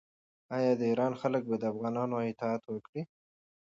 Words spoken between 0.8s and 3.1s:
ایران خلک به د افغانانو اطاعت وکړي؟